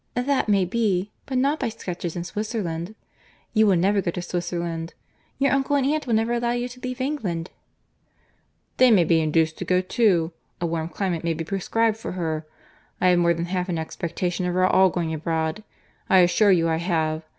"That 0.15 0.49
may 0.49 0.65
be—but 0.65 1.37
not 1.37 1.59
by 1.59 1.69
sketches 1.69 2.15
in 2.15 2.23
Swisserland. 2.23 2.95
You 3.53 3.67
will 3.67 3.75
never 3.75 4.01
go 4.01 4.09
to 4.09 4.19
Swisserland. 4.19 4.95
Your 5.37 5.51
uncle 5.51 5.75
and 5.75 5.85
aunt 5.85 6.07
will 6.07 6.15
never 6.15 6.33
allow 6.33 6.53
you 6.53 6.67
to 6.69 6.79
leave 6.79 6.99
England." 6.99 7.51
"They 8.77 8.89
may 8.89 9.03
be 9.03 9.21
induced 9.21 9.59
to 9.59 9.63
go 9.63 9.79
too. 9.79 10.31
A 10.59 10.65
warm 10.65 10.89
climate 10.89 11.23
may 11.23 11.35
be 11.35 11.43
prescribed 11.43 11.97
for 11.97 12.13
her. 12.13 12.47
I 12.99 13.09
have 13.09 13.19
more 13.19 13.35
than 13.35 13.45
half 13.45 13.69
an 13.69 13.77
expectation 13.77 14.47
of 14.47 14.55
our 14.55 14.65
all 14.65 14.89
going 14.89 15.13
abroad. 15.13 15.61
I 16.09 16.21
assure 16.21 16.49
you 16.49 16.67
I 16.67 16.77
have. 16.77 17.21